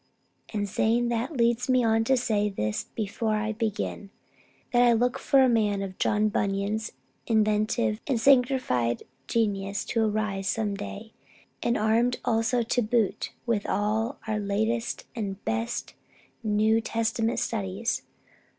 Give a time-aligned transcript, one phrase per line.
[0.51, 4.09] And, saying that leads me on to say this before I begin,
[4.73, 6.93] that I look for a man of John Bunyan's
[7.27, 11.13] inventive and sanctified genius to arise some day,
[11.61, 15.93] and armed also to boot with all our latest and best
[16.41, 18.01] New Testament studies.